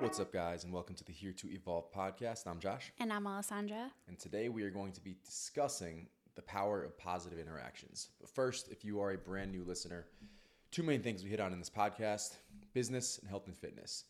What's 0.00 0.20
up, 0.20 0.32
guys, 0.32 0.64
and 0.64 0.72
welcome 0.72 0.94
to 0.94 1.04
the 1.04 1.12
Here 1.12 1.32
to 1.32 1.50
Evolve 1.50 1.90
podcast. 1.92 2.46
I'm 2.46 2.58
Josh, 2.60 2.92
And 3.00 3.12
I'm 3.12 3.26
Alessandra. 3.26 3.90
and 4.08 4.18
today 4.18 4.48
we 4.48 4.62
are 4.62 4.70
going 4.70 4.92
to 4.92 5.00
be 5.00 5.16
discussing 5.24 6.06
the 6.34 6.42
power 6.42 6.82
of 6.82 6.96
positive 6.98 7.38
interactions. 7.38 8.08
But 8.20 8.28
first, 8.30 8.68
if 8.70 8.84
you 8.84 9.00
are 9.00 9.12
a 9.12 9.18
brand 9.18 9.50
new 9.52 9.64
listener, 9.64 10.06
two 10.70 10.82
main 10.82 11.02
things 11.02 11.24
we 11.24 11.30
hit 11.30 11.40
on 11.40 11.52
in 11.52 11.58
this 11.58 11.70
podcast 11.70 12.36
business 12.74 13.18
and 13.18 13.28
health 13.28 13.46
and 13.46 13.56
fitness. 13.56 14.04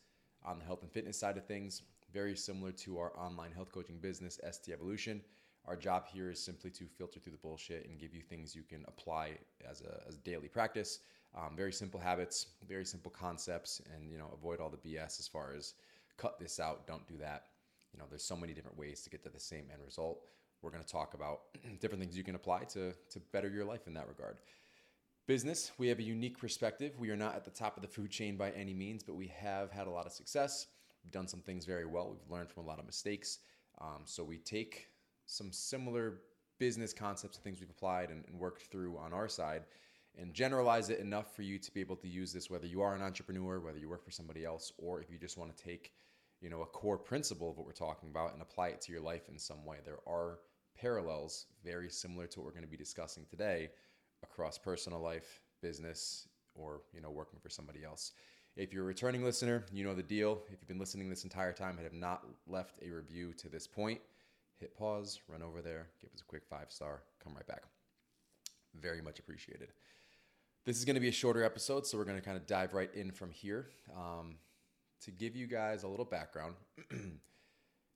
On 0.45 0.59
the 0.59 0.65
health 0.65 0.81
and 0.83 0.91
fitness 0.91 1.17
side 1.17 1.37
of 1.37 1.45
things, 1.45 1.81
very 2.13 2.35
similar 2.35 2.71
to 2.71 2.99
our 2.99 3.17
online 3.17 3.51
health 3.51 3.71
coaching 3.71 3.97
business, 3.97 4.39
ST 4.51 4.73
Evolution. 4.73 5.21
Our 5.67 5.75
job 5.75 6.05
here 6.07 6.31
is 6.31 6.39
simply 6.39 6.71
to 6.71 6.85
filter 6.85 7.19
through 7.19 7.33
the 7.33 7.37
bullshit 7.37 7.87
and 7.89 7.99
give 7.99 8.13
you 8.13 8.21
things 8.21 8.55
you 8.55 8.63
can 8.63 8.85
apply 8.87 9.33
as 9.69 9.81
a, 9.81 10.01
as 10.07 10.17
daily 10.17 10.47
practice. 10.47 10.99
Um, 11.35 11.55
very 11.57 11.73
simple 11.73 11.99
habits, 11.99 12.47
very 12.67 12.85
simple 12.85 13.11
concepts, 13.11 13.81
and 13.93 14.09
you 14.09 14.17
know 14.17 14.29
avoid 14.33 14.61
all 14.61 14.69
the 14.69 14.77
BS 14.77 15.19
as 15.19 15.27
far 15.27 15.53
as 15.55 15.73
cut 16.15 16.39
this 16.39 16.59
out, 16.59 16.87
don't 16.87 17.05
do 17.07 17.17
that. 17.17 17.47
You 17.93 17.99
know, 17.99 18.05
there's 18.09 18.23
so 18.23 18.35
many 18.35 18.53
different 18.53 18.77
ways 18.77 19.01
to 19.01 19.09
get 19.09 19.23
to 19.23 19.29
the 19.29 19.39
same 19.39 19.65
end 19.71 19.81
result. 19.85 20.21
We're 20.61 20.71
going 20.71 20.83
to 20.83 20.89
talk 20.89 21.13
about 21.13 21.41
different 21.79 22.01
things 22.01 22.17
you 22.17 22.23
can 22.23 22.35
apply 22.35 22.63
to 22.73 22.93
to 22.93 23.19
better 23.31 23.49
your 23.49 23.65
life 23.65 23.87
in 23.87 23.93
that 23.95 24.07
regard. 24.07 24.37
Business, 25.27 25.73
we 25.77 25.89
have 25.89 25.99
a 25.99 26.03
unique 26.03 26.39
perspective. 26.39 26.93
We 26.97 27.09
are 27.09 27.17
not 27.17 27.35
at 27.35 27.43
the 27.43 27.51
top 27.51 27.75
of 27.75 27.81
the 27.81 27.89
food 27.89 28.09
chain 28.09 28.37
by 28.37 28.51
any 28.51 28.73
means, 28.73 29.03
but 29.03 29.15
we 29.15 29.27
have 29.27 29.71
had 29.71 29.87
a 29.87 29.89
lot 29.89 30.05
of 30.05 30.13
success. 30.13 30.67
We've 31.03 31.11
done 31.11 31.27
some 31.27 31.41
things 31.41 31.65
very 31.65 31.85
well. 31.85 32.09
We've 32.09 32.31
learned 32.31 32.49
from 32.49 32.63
a 32.63 32.67
lot 32.67 32.79
of 32.79 32.85
mistakes. 32.85 33.39
Um, 33.81 34.03
so 34.05 34.23
we 34.23 34.37
take 34.37 34.87
some 35.27 35.51
similar 35.51 36.21
business 36.59 36.93
concepts 36.93 37.37
and 37.37 37.43
things 37.43 37.59
we've 37.59 37.69
applied 37.69 38.09
and, 38.09 38.25
and 38.27 38.39
worked 38.39 38.63
through 38.63 38.97
on 38.97 39.13
our 39.13 39.27
side 39.27 39.63
and 40.19 40.33
generalize 40.33 40.89
it 40.89 40.99
enough 40.99 41.35
for 41.35 41.43
you 41.43 41.59
to 41.59 41.71
be 41.71 41.79
able 41.79 41.95
to 41.95 42.07
use 42.07 42.33
this 42.33 42.49
whether 42.49 42.65
you 42.65 42.81
are 42.81 42.95
an 42.95 43.03
entrepreneur 43.03 43.59
whether 43.59 43.77
you 43.77 43.87
work 43.87 44.03
for 44.03 44.11
somebody 44.11 44.43
else 44.43 44.73
or 44.79 44.99
if 44.99 45.11
you 45.11 45.17
just 45.19 45.37
want 45.37 45.55
to 45.55 45.63
take 45.63 45.93
you 46.41 46.49
know 46.49 46.61
a 46.61 46.65
core 46.65 46.97
principle 46.97 47.49
of 47.49 47.57
what 47.57 47.65
we're 47.65 47.71
talking 47.71 48.09
about 48.09 48.33
and 48.33 48.41
apply 48.41 48.69
it 48.69 48.81
to 48.81 48.91
your 48.91 49.01
life 49.01 49.29
in 49.29 49.37
some 49.37 49.65
way. 49.65 49.77
There 49.83 49.99
are 50.07 50.39
parallels 50.79 51.47
very 51.63 51.89
similar 51.89 52.27
to 52.27 52.39
what 52.39 52.45
we're 52.45 52.51
going 52.51 52.63
to 52.63 52.69
be 52.69 52.77
discussing 52.77 53.25
today 53.29 53.69
across 54.23 54.57
personal 54.57 54.99
life 54.99 55.41
business 55.61 56.27
or 56.53 56.81
you 56.93 57.01
know 57.01 57.09
working 57.09 57.39
for 57.39 57.49
somebody 57.49 57.83
else. 57.83 58.13
If 58.55 58.73
you're 58.73 58.83
a 58.83 58.87
returning 58.87 59.23
listener 59.23 59.65
you 59.71 59.83
know 59.83 59.95
the 59.95 60.03
deal. 60.03 60.41
If 60.45 60.59
you've 60.59 60.67
been 60.67 60.79
listening 60.79 61.09
this 61.09 61.23
entire 61.23 61.53
time 61.53 61.75
and 61.77 61.83
have 61.83 61.93
not 61.93 62.23
left 62.47 62.75
a 62.83 62.89
review 62.89 63.33
to 63.33 63.49
this 63.49 63.67
point 63.67 63.99
hit 64.59 64.75
pause 64.77 65.19
run 65.27 65.41
over 65.41 65.61
there 65.61 65.87
give 66.01 66.11
us 66.13 66.21
a 66.21 66.25
quick 66.25 66.43
five 66.49 66.69
star 66.69 67.01
come 67.23 67.33
right 67.35 67.47
back 67.47 67.63
very 68.75 69.01
much 69.01 69.19
appreciated 69.19 69.69
this 70.65 70.77
is 70.77 70.83
going 70.83 70.95
to 70.95 70.99
be 70.99 71.07
a 71.07 71.13
shorter 71.13 71.45
episode, 71.45 71.87
so 71.87 71.97
we're 71.97 72.03
going 72.03 72.19
to 72.19 72.21
kind 72.21 72.35
of 72.35 72.45
dive 72.45 72.73
right 72.73 72.93
in 72.93 73.09
from 73.11 73.31
here. 73.31 73.67
Um, 73.95 74.35
to 74.99 75.11
give 75.11 75.33
you 75.33 75.47
guys 75.47 75.83
a 75.83 75.87
little 75.87 76.03
background, 76.03 76.55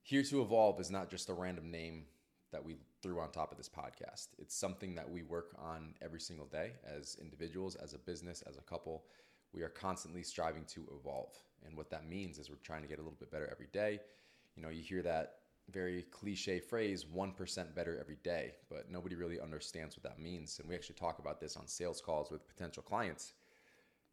Here 0.03 0.23
to 0.23 0.41
Evolve 0.41 0.79
is 0.79 0.89
not 0.89 1.09
just 1.09 1.29
a 1.29 1.33
random 1.33 1.69
name 1.69 2.05
that 2.51 2.63
we 2.63 2.77
threw 3.03 3.19
on 3.19 3.29
top 3.31 3.51
of 3.51 3.57
this 3.57 3.69
podcast. 3.69 4.29
It's 4.39 4.55
something 4.55 4.95
that 4.95 5.09
we 5.09 5.21
work 5.21 5.53
on 5.59 5.93
every 6.01 6.21
single 6.21 6.47
day 6.47 6.71
as 6.85 7.17
individuals, 7.21 7.75
as 7.75 7.93
a 7.93 7.99
business, 7.99 8.41
as 8.49 8.57
a 8.57 8.61
couple. 8.61 9.03
We 9.53 9.61
are 9.61 9.69
constantly 9.69 10.23
striving 10.23 10.63
to 10.73 10.87
evolve. 10.97 11.37
And 11.65 11.77
what 11.77 11.89
that 11.91 12.09
means 12.09 12.39
is 12.39 12.49
we're 12.49 12.55
trying 12.63 12.81
to 12.81 12.87
get 12.87 12.99
a 12.99 13.01
little 13.01 13.17
bit 13.19 13.31
better 13.31 13.49
every 13.51 13.67
day. 13.71 13.99
You 14.55 14.63
know, 14.63 14.69
you 14.69 14.81
hear 14.81 15.01
that 15.03 15.35
very 15.69 16.03
cliche 16.11 16.59
phrase 16.59 17.05
1% 17.05 17.75
better 17.75 17.97
every 17.99 18.17
day 18.23 18.51
but 18.69 18.91
nobody 18.91 19.15
really 19.15 19.39
understands 19.39 19.95
what 19.95 20.03
that 20.03 20.19
means. 20.19 20.59
And 20.59 20.67
we 20.67 20.75
actually 20.75 20.95
talk 20.95 21.19
about 21.19 21.39
this 21.39 21.55
on 21.55 21.67
sales 21.67 22.01
calls 22.01 22.31
with 22.31 22.47
potential 22.47 22.83
clients. 22.83 23.33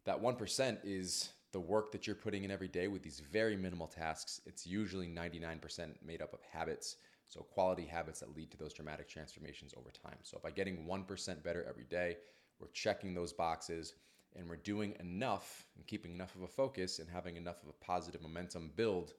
That 0.05 0.21
1% 0.21 0.77
is 0.83 1.29
the 1.51 1.59
work 1.59 1.91
that 1.91 2.05
you're 2.05 2.15
putting 2.15 2.43
in 2.43 2.51
every 2.51 2.67
day 2.67 2.87
with 2.87 3.01
these 3.01 3.21
very 3.31 3.57
minimal 3.57 3.87
tasks. 3.87 4.39
It's 4.45 4.65
usually 4.65 5.07
99% 5.07 5.89
made 6.05 6.21
up 6.21 6.33
of 6.33 6.41
habits. 6.51 6.97
So 7.27 7.41
quality 7.41 7.85
habits 7.85 8.19
that 8.21 8.35
lead 8.35 8.51
to 8.51 8.57
those 8.57 8.73
dramatic 8.73 9.09
transformations 9.09 9.73
over 9.77 9.89
time. 9.91 10.17
So 10.21 10.39
by 10.41 10.51
getting 10.51 10.85
1% 10.85 11.43
better 11.43 11.65
every 11.67 11.85
day 11.85 12.17
we're 12.59 12.67
checking 12.73 13.13
those 13.13 13.33
boxes 13.33 13.95
and 14.35 14.47
we're 14.47 14.57
doing 14.57 14.95
enough 14.99 15.65
and 15.75 15.87
keeping 15.87 16.11
enough 16.11 16.35
of 16.35 16.43
a 16.43 16.47
focus 16.47 16.99
and 16.99 17.09
having 17.09 17.35
enough 17.35 17.63
of 17.63 17.69
a 17.69 17.85
positive 17.85 18.21
momentum 18.21 18.71
build 18.75 19.13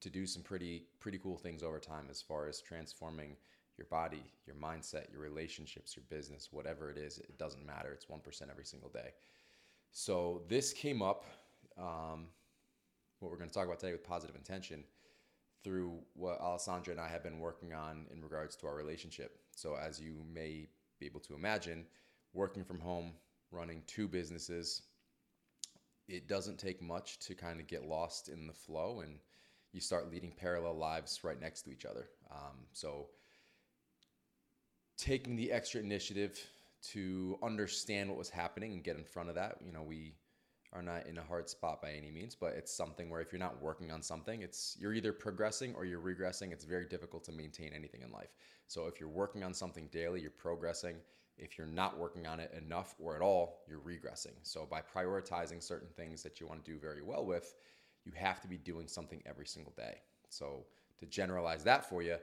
to 0.00 0.10
do 0.10 0.26
some 0.26 0.42
pretty 0.42 0.84
pretty 1.00 1.18
cool 1.18 1.36
things 1.36 1.62
over 1.62 1.78
time 1.78 2.06
as 2.10 2.20
far 2.22 2.48
as 2.48 2.60
transforming 2.60 3.36
your 3.78 3.86
body, 3.86 4.24
your 4.46 4.56
mindset, 4.56 5.10
your 5.12 5.20
relationships, 5.20 5.96
your 5.96 6.04
business, 6.08 6.48
whatever 6.50 6.90
it 6.90 6.96
is. 6.96 7.18
It 7.18 7.38
doesn't 7.38 7.64
matter. 7.64 7.92
It's 7.92 8.08
one 8.08 8.20
percent 8.20 8.50
every 8.50 8.64
single 8.64 8.90
day. 8.90 9.10
So 9.92 10.42
this 10.48 10.72
came 10.72 11.02
up. 11.02 11.24
Um, 11.78 12.28
what 13.20 13.30
we're 13.30 13.38
going 13.38 13.48
to 13.48 13.54
talk 13.54 13.66
about 13.66 13.80
today 13.80 13.92
with 13.92 14.04
positive 14.04 14.36
intention 14.36 14.84
through 15.64 15.98
what 16.14 16.40
Alessandra 16.40 16.92
and 16.92 17.00
I 17.00 17.08
have 17.08 17.22
been 17.22 17.40
working 17.40 17.72
on 17.72 18.06
in 18.12 18.22
regards 18.22 18.56
to 18.56 18.66
our 18.66 18.74
relationship. 18.76 19.38
So 19.54 19.74
as 19.74 20.00
you 20.00 20.22
may 20.32 20.68
be 21.00 21.06
able 21.06 21.20
to 21.20 21.34
imagine, 21.34 21.86
working 22.34 22.62
from 22.62 22.78
home, 22.78 23.12
running 23.50 23.82
two 23.86 24.06
businesses, 24.06 24.82
it 26.08 26.28
doesn't 26.28 26.58
take 26.58 26.80
much 26.80 27.18
to 27.20 27.34
kind 27.34 27.58
of 27.58 27.66
get 27.66 27.84
lost 27.84 28.28
in 28.28 28.46
the 28.46 28.52
flow 28.52 29.00
and 29.00 29.18
you 29.76 29.80
start 29.82 30.10
leading 30.10 30.32
parallel 30.32 30.74
lives 30.74 31.20
right 31.22 31.38
next 31.38 31.62
to 31.62 31.70
each 31.70 31.84
other. 31.84 32.08
Um, 32.32 32.64
so, 32.72 33.08
taking 34.96 35.36
the 35.36 35.52
extra 35.52 35.82
initiative 35.82 36.40
to 36.92 37.38
understand 37.42 38.08
what 38.08 38.16
was 38.16 38.30
happening 38.30 38.72
and 38.72 38.82
get 38.82 38.96
in 38.96 39.04
front 39.04 39.28
of 39.28 39.34
that, 39.34 39.58
you 39.62 39.72
know, 39.72 39.82
we 39.82 40.14
are 40.72 40.82
not 40.82 41.06
in 41.06 41.18
a 41.18 41.22
hard 41.22 41.50
spot 41.50 41.82
by 41.82 41.92
any 41.92 42.10
means, 42.10 42.34
but 42.34 42.54
it's 42.54 42.72
something 42.72 43.10
where 43.10 43.20
if 43.20 43.32
you're 43.32 43.38
not 43.38 43.60
working 43.60 43.90
on 43.90 44.00
something, 44.00 44.40
it's 44.40 44.76
you're 44.80 44.94
either 44.94 45.12
progressing 45.12 45.74
or 45.74 45.84
you're 45.84 46.00
regressing. 46.00 46.52
It's 46.52 46.64
very 46.64 46.86
difficult 46.86 47.22
to 47.24 47.32
maintain 47.32 47.72
anything 47.74 48.00
in 48.00 48.10
life. 48.10 48.34
So, 48.68 48.86
if 48.86 48.98
you're 48.98 49.10
working 49.10 49.44
on 49.44 49.52
something 49.52 49.88
daily, 49.92 50.22
you're 50.22 50.30
progressing. 50.30 50.96
If 51.36 51.58
you're 51.58 51.66
not 51.66 51.98
working 51.98 52.26
on 52.26 52.40
it 52.40 52.50
enough 52.56 52.94
or 52.98 53.14
at 53.14 53.20
all, 53.20 53.60
you're 53.68 53.80
regressing. 53.80 54.32
So, 54.42 54.66
by 54.68 54.80
prioritizing 54.80 55.62
certain 55.62 55.90
things 55.94 56.22
that 56.22 56.40
you 56.40 56.46
want 56.46 56.64
to 56.64 56.70
do 56.72 56.78
very 56.78 57.02
well 57.02 57.26
with, 57.26 57.54
you 58.06 58.12
have 58.14 58.40
to 58.40 58.48
be 58.48 58.56
doing 58.56 58.88
something 58.88 59.22
every 59.26 59.46
single 59.46 59.72
day. 59.76 59.98
So, 60.28 60.64
to 60.98 61.06
generalize 61.06 61.62
that 61.64 61.88
for 61.88 62.02
you, 62.02 62.16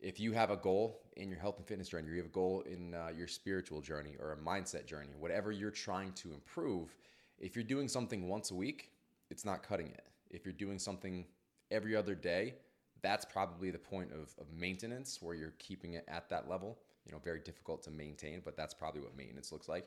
if 0.00 0.18
you 0.18 0.32
have 0.32 0.50
a 0.50 0.56
goal 0.56 1.02
in 1.16 1.28
your 1.28 1.38
health 1.38 1.58
and 1.58 1.66
fitness 1.66 1.88
journey, 1.88 2.08
or 2.08 2.12
you 2.12 2.18
have 2.18 2.26
a 2.26 2.34
goal 2.34 2.62
in 2.62 2.94
uh, 2.94 3.08
your 3.16 3.26
spiritual 3.26 3.80
journey 3.80 4.16
or 4.18 4.32
a 4.32 4.36
mindset 4.36 4.86
journey, 4.86 5.10
whatever 5.18 5.52
you're 5.52 5.70
trying 5.70 6.12
to 6.12 6.32
improve, 6.32 6.94
if 7.38 7.54
you're 7.54 7.64
doing 7.64 7.88
something 7.88 8.28
once 8.28 8.50
a 8.50 8.54
week, 8.54 8.90
it's 9.30 9.44
not 9.44 9.62
cutting 9.62 9.88
it. 9.88 10.04
If 10.30 10.44
you're 10.44 10.54
doing 10.54 10.78
something 10.78 11.26
every 11.70 11.94
other 11.96 12.14
day, 12.14 12.54
that's 13.02 13.24
probably 13.24 13.70
the 13.70 13.78
point 13.78 14.10
of, 14.12 14.34
of 14.38 14.52
maintenance 14.52 15.18
where 15.20 15.34
you're 15.34 15.54
keeping 15.58 15.94
it 15.94 16.04
at 16.08 16.28
that 16.30 16.48
level. 16.48 16.78
You 17.06 17.12
know, 17.12 17.18
very 17.22 17.40
difficult 17.40 17.82
to 17.84 17.90
maintain, 17.90 18.40
but 18.44 18.56
that's 18.56 18.72
probably 18.72 19.02
what 19.02 19.16
maintenance 19.16 19.52
looks 19.52 19.68
like 19.68 19.86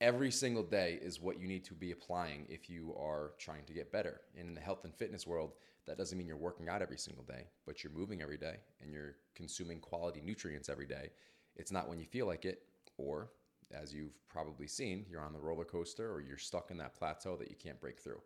every 0.00 0.30
single 0.30 0.62
day 0.62 0.98
is 1.02 1.20
what 1.20 1.38
you 1.38 1.46
need 1.46 1.64
to 1.64 1.74
be 1.74 1.92
applying 1.92 2.46
if 2.48 2.70
you 2.70 2.94
are 2.98 3.32
trying 3.38 3.64
to 3.66 3.72
get 3.72 3.92
better. 3.92 4.22
And 4.38 4.48
In 4.48 4.54
the 4.54 4.60
health 4.60 4.84
and 4.84 4.94
fitness 4.94 5.26
world, 5.26 5.52
that 5.86 5.98
doesn't 5.98 6.16
mean 6.16 6.26
you're 6.26 6.36
working 6.36 6.68
out 6.68 6.82
every 6.82 6.96
single 6.96 7.24
day, 7.24 7.48
but 7.66 7.82
you're 7.82 7.92
moving 7.92 8.22
every 8.22 8.38
day 8.38 8.56
and 8.80 8.92
you're 8.92 9.16
consuming 9.34 9.80
quality 9.80 10.20
nutrients 10.24 10.68
every 10.68 10.86
day. 10.86 11.10
It's 11.56 11.72
not 11.72 11.88
when 11.88 11.98
you 11.98 12.06
feel 12.06 12.26
like 12.26 12.44
it, 12.44 12.62
or 12.96 13.30
as 13.72 13.92
you've 13.92 14.16
probably 14.28 14.66
seen, 14.66 15.04
you're 15.10 15.20
on 15.20 15.32
the 15.32 15.38
roller 15.40 15.64
coaster 15.64 16.10
or 16.10 16.20
you're 16.20 16.38
stuck 16.38 16.70
in 16.70 16.78
that 16.78 16.94
plateau 16.94 17.36
that 17.36 17.50
you 17.50 17.56
can't 17.56 17.80
break 17.80 17.98
through. 18.00 18.20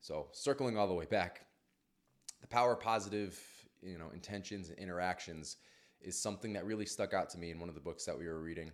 So, 0.00 0.28
circling 0.32 0.76
all 0.76 0.86
the 0.86 0.94
way 0.94 1.06
back, 1.06 1.46
the 2.40 2.46
power 2.46 2.74
of 2.74 2.80
positive, 2.80 3.40
you 3.82 3.98
know, 3.98 4.10
intentions 4.12 4.68
and 4.68 4.78
interactions 4.78 5.56
is 6.00 6.20
something 6.20 6.52
that 6.52 6.64
really 6.66 6.86
stuck 6.86 7.14
out 7.14 7.30
to 7.30 7.38
me 7.38 7.50
in 7.50 7.58
one 7.58 7.68
of 7.68 7.74
the 7.74 7.80
books 7.80 8.04
that 8.04 8.16
we 8.16 8.26
were 8.26 8.40
reading 8.40 8.70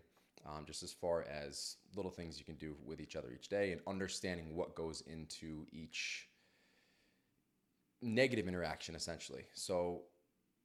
um, 0.46 0.64
just 0.66 0.82
as 0.82 0.92
far 0.92 1.22
as 1.22 1.76
little 1.96 2.10
things 2.10 2.38
you 2.38 2.44
can 2.44 2.56
do 2.56 2.74
with 2.84 3.00
each 3.00 3.16
other 3.16 3.30
each 3.32 3.48
day 3.48 3.72
and 3.72 3.80
understanding 3.86 4.56
what 4.56 4.74
goes 4.74 5.02
into 5.06 5.66
each 5.72 6.28
negative 8.00 8.48
interaction 8.48 8.94
essentially. 8.94 9.44
So 9.54 10.02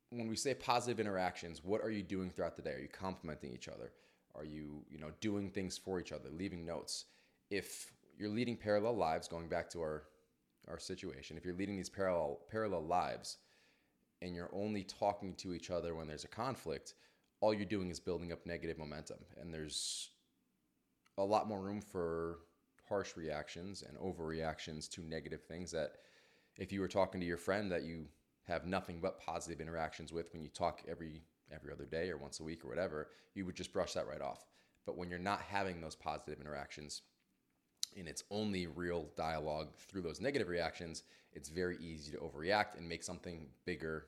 when 0.09 0.27
we 0.27 0.35
say 0.35 0.53
positive 0.53 0.99
interactions 0.99 1.63
what 1.63 1.81
are 1.81 1.91
you 1.91 2.03
doing 2.03 2.29
throughout 2.29 2.55
the 2.55 2.61
day? 2.61 2.73
Are 2.73 2.79
you 2.79 2.87
complimenting 2.87 3.53
each 3.53 3.67
other? 3.67 3.91
Are 4.35 4.45
you 4.45 4.83
you 4.89 4.99
know 4.99 5.11
doing 5.21 5.49
things 5.49 5.77
for 5.77 5.99
each 5.99 6.11
other 6.11 6.29
leaving 6.31 6.65
notes? 6.65 7.05
If 7.49 7.91
you're 8.17 8.29
leading 8.29 8.57
parallel 8.57 8.95
lives 8.95 9.27
going 9.27 9.47
back 9.47 9.69
to 9.71 9.81
our 9.81 10.03
our 10.67 10.79
situation 10.79 11.37
if 11.37 11.45
you're 11.45 11.55
leading 11.55 11.77
these 11.77 11.89
parallel 11.89 12.39
parallel 12.51 12.85
lives 12.85 13.37
and 14.21 14.35
you're 14.35 14.49
only 14.53 14.83
talking 14.83 15.33
to 15.35 15.53
each 15.53 15.69
other 15.69 15.95
when 15.95 16.07
there's 16.07 16.23
a 16.23 16.29
conflict 16.29 16.95
all 17.39 17.53
you're 17.53 17.65
doing 17.65 17.89
is 17.89 17.99
building 17.99 18.31
up 18.31 18.45
negative 18.45 18.77
momentum. 18.77 19.19
And 19.39 19.53
there's 19.53 20.09
a 21.17 21.23
lot 21.23 21.47
more 21.47 21.61
room 21.61 21.81
for 21.81 22.39
harsh 22.87 23.15
reactions 23.15 23.83
and 23.87 23.97
overreactions 23.97 24.89
to 24.89 25.01
negative 25.01 25.43
things 25.43 25.71
that 25.71 25.93
if 26.57 26.71
you 26.71 26.79
were 26.79 26.87
talking 26.87 27.19
to 27.21 27.27
your 27.27 27.37
friend 27.37 27.71
that 27.71 27.83
you 27.83 28.05
have 28.43 28.65
nothing 28.65 28.99
but 29.01 29.19
positive 29.19 29.59
interactions 29.59 30.13
with 30.13 30.31
when 30.31 30.41
you 30.41 30.49
talk 30.49 30.81
every 30.87 31.21
every 31.53 31.71
other 31.71 31.85
day 31.85 32.09
or 32.09 32.17
once 32.17 32.39
a 32.39 32.43
week 32.43 32.63
or 32.65 32.67
whatever, 32.67 33.07
you 33.33 33.45
would 33.45 33.55
just 33.55 33.73
brush 33.73 33.93
that 33.93 34.07
right 34.07 34.21
off. 34.21 34.45
But 34.85 34.97
when 34.97 35.09
you're 35.09 35.19
not 35.19 35.41
having 35.41 35.79
those 35.79 35.95
positive 35.95 36.41
interactions, 36.41 37.03
and 37.97 38.07
it's 38.07 38.23
only 38.31 38.67
real 38.67 39.09
dialogue 39.15 39.69
through 39.77 40.01
those 40.01 40.19
negative 40.19 40.49
reactions, 40.49 41.03
it's 41.31 41.49
very 41.49 41.77
easy 41.77 42.11
to 42.11 42.17
overreact 42.17 42.77
and 42.77 42.87
make 42.87 43.03
something 43.03 43.47
bigger 43.65 44.07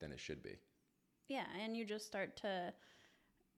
than 0.00 0.12
it 0.12 0.20
should 0.20 0.42
be. 0.42 0.56
Yeah, 1.28 1.44
and 1.62 1.76
you 1.76 1.84
just 1.84 2.06
start 2.06 2.36
to 2.38 2.72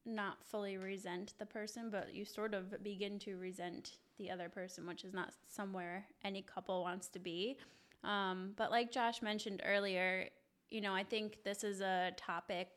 not 0.06 0.44
fully 0.44 0.76
resent 0.76 1.34
the 1.38 1.46
person, 1.46 1.90
but 1.90 2.14
you 2.14 2.24
sort 2.24 2.54
of 2.54 2.82
begin 2.82 3.18
to 3.20 3.36
resent 3.36 3.98
the 4.18 4.30
other 4.30 4.48
person, 4.48 4.86
which 4.86 5.04
is 5.04 5.12
not 5.14 5.32
somewhere 5.48 6.06
any 6.24 6.42
couple 6.42 6.82
wants 6.82 7.08
to 7.08 7.18
be. 7.18 7.58
Um, 8.04 8.52
but 8.56 8.70
like 8.70 8.90
Josh 8.90 9.22
mentioned 9.22 9.62
earlier, 9.64 10.28
you 10.70 10.80
know, 10.80 10.94
I 10.94 11.04
think 11.04 11.44
this 11.44 11.64
is 11.64 11.80
a 11.80 12.12
topic 12.16 12.68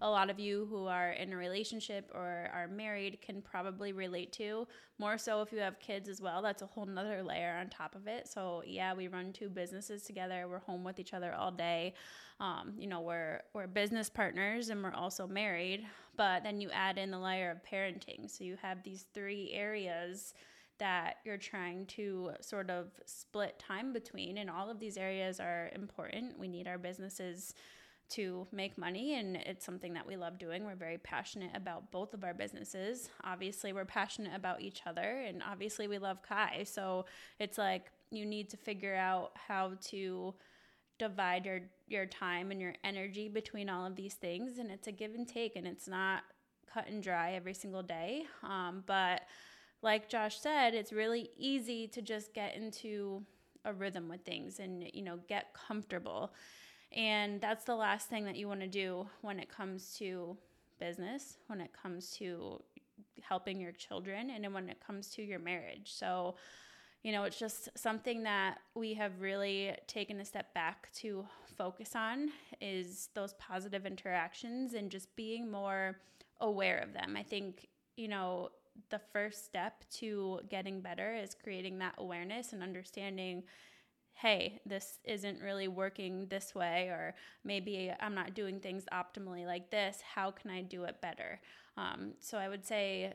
a 0.00 0.08
lot 0.08 0.30
of 0.30 0.38
you 0.38 0.66
who 0.70 0.86
are 0.86 1.10
in 1.10 1.32
a 1.32 1.36
relationship 1.36 2.10
or 2.14 2.48
are 2.52 2.68
married 2.68 3.20
can 3.20 3.42
probably 3.42 3.92
relate 3.92 4.32
to. 4.34 4.66
More 4.98 5.18
so 5.18 5.42
if 5.42 5.52
you 5.52 5.58
have 5.58 5.80
kids 5.80 6.08
as 6.08 6.20
well. 6.20 6.40
That's 6.40 6.62
a 6.62 6.66
whole 6.66 6.86
nother 6.86 7.22
layer 7.22 7.56
on 7.60 7.68
top 7.68 7.94
of 7.94 8.06
it. 8.06 8.28
So 8.28 8.62
yeah, 8.66 8.94
we 8.94 9.08
run 9.08 9.32
two 9.32 9.48
businesses 9.48 10.02
together. 10.02 10.46
We're 10.48 10.60
home 10.60 10.84
with 10.84 11.00
each 11.00 11.14
other 11.14 11.34
all 11.34 11.50
day. 11.50 11.94
Um, 12.40 12.74
you 12.78 12.86
know, 12.86 13.00
we're 13.00 13.40
we're 13.52 13.66
business 13.66 14.08
partners 14.08 14.68
and 14.68 14.82
we're 14.82 14.92
also 14.92 15.26
married. 15.26 15.84
But 16.16 16.44
then 16.44 16.60
you 16.60 16.70
add 16.70 16.98
in 16.98 17.10
the 17.10 17.18
layer 17.18 17.50
of 17.50 17.58
parenting. 17.68 18.30
So 18.30 18.44
you 18.44 18.56
have 18.62 18.82
these 18.82 19.06
three 19.14 19.50
areas 19.52 20.34
that 20.78 21.16
you're 21.24 21.36
trying 21.36 21.86
to 21.86 22.30
sort 22.40 22.70
of 22.70 22.86
split 23.04 23.58
time 23.58 23.92
between 23.92 24.38
and 24.38 24.48
all 24.48 24.70
of 24.70 24.78
these 24.78 24.96
areas 24.96 25.40
are 25.40 25.70
important 25.74 26.38
we 26.38 26.46
need 26.46 26.68
our 26.68 26.78
businesses 26.78 27.54
to 28.10 28.46
make 28.52 28.78
money 28.78 29.14
and 29.14 29.36
it's 29.36 29.64
something 29.64 29.94
that 29.94 30.06
we 30.06 30.16
love 30.16 30.38
doing. 30.38 30.64
We're 30.64 30.74
very 30.74 30.98
passionate 30.98 31.50
about 31.54 31.90
both 31.90 32.14
of 32.14 32.24
our 32.24 32.34
businesses. 32.34 33.10
Obviously, 33.24 33.72
we're 33.72 33.84
passionate 33.84 34.34
about 34.34 34.60
each 34.60 34.82
other 34.86 35.22
and 35.26 35.42
obviously 35.42 35.88
we 35.88 35.98
love 35.98 36.22
Kai. 36.22 36.64
So 36.64 37.06
it's 37.38 37.58
like 37.58 37.86
you 38.10 38.24
need 38.24 38.50
to 38.50 38.56
figure 38.56 38.94
out 38.94 39.32
how 39.34 39.72
to 39.88 40.34
divide 40.98 41.46
your 41.46 41.60
your 41.86 42.06
time 42.06 42.50
and 42.50 42.60
your 42.60 42.74
energy 42.82 43.28
between 43.28 43.70
all 43.70 43.86
of 43.86 43.94
these 43.94 44.14
things 44.14 44.58
and 44.58 44.70
it's 44.70 44.88
a 44.88 44.92
give 44.92 45.14
and 45.14 45.28
take 45.28 45.54
and 45.54 45.66
it's 45.66 45.86
not 45.86 46.24
cut 46.72 46.88
and 46.88 47.02
dry 47.02 47.32
every 47.32 47.54
single 47.54 47.82
day. 47.82 48.24
Um, 48.42 48.82
but 48.86 49.22
like 49.82 50.08
Josh 50.08 50.40
said, 50.40 50.74
it's 50.74 50.92
really 50.92 51.30
easy 51.36 51.86
to 51.88 52.02
just 52.02 52.34
get 52.34 52.56
into 52.56 53.22
a 53.64 53.72
rhythm 53.72 54.08
with 54.08 54.22
things 54.22 54.60
and 54.60 54.88
you 54.92 55.02
know 55.02 55.18
get 55.28 55.52
comfortable 55.52 56.32
and 56.92 57.40
that's 57.40 57.64
the 57.64 57.74
last 57.74 58.08
thing 58.08 58.24
that 58.24 58.36
you 58.36 58.48
want 58.48 58.60
to 58.60 58.68
do 58.68 59.06
when 59.20 59.38
it 59.38 59.48
comes 59.48 59.94
to 59.98 60.36
business, 60.78 61.36
when 61.48 61.60
it 61.60 61.70
comes 61.72 62.10
to 62.12 62.62
helping 63.20 63.60
your 63.60 63.72
children, 63.72 64.30
and 64.30 64.52
when 64.54 64.68
it 64.68 64.78
comes 64.84 65.10
to 65.10 65.22
your 65.22 65.38
marriage. 65.38 65.92
So, 65.92 66.36
you 67.02 67.12
know, 67.12 67.24
it's 67.24 67.38
just 67.38 67.68
something 67.76 68.22
that 68.24 68.58
we 68.74 68.94
have 68.94 69.20
really 69.20 69.74
taken 69.86 70.20
a 70.20 70.24
step 70.24 70.52
back 70.54 70.92
to 70.94 71.26
focus 71.56 71.94
on 71.94 72.30
is 72.60 73.08
those 73.14 73.34
positive 73.34 73.86
interactions 73.86 74.74
and 74.74 74.90
just 74.90 75.14
being 75.16 75.50
more 75.50 75.98
aware 76.40 76.78
of 76.78 76.92
them. 76.92 77.16
I 77.16 77.22
think, 77.22 77.66
you 77.96 78.08
know, 78.08 78.50
the 78.90 79.00
first 79.12 79.44
step 79.44 79.84
to 79.90 80.40
getting 80.48 80.80
better 80.80 81.14
is 81.14 81.34
creating 81.34 81.78
that 81.78 81.94
awareness 81.98 82.52
and 82.52 82.62
understanding 82.62 83.42
hey, 84.18 84.60
this 84.66 84.98
isn't 85.04 85.40
really 85.40 85.68
working 85.68 86.26
this 86.26 86.52
way, 86.52 86.88
or 86.88 87.14
maybe 87.44 87.92
I'm 88.00 88.16
not 88.16 88.34
doing 88.34 88.58
things 88.58 88.84
optimally 88.92 89.46
like 89.46 89.70
this. 89.70 90.00
How 90.00 90.32
can 90.32 90.50
I 90.50 90.60
do 90.62 90.84
it 90.84 91.00
better? 91.00 91.40
Um, 91.76 92.14
so 92.18 92.36
I 92.36 92.48
would 92.48 92.66
say 92.66 93.14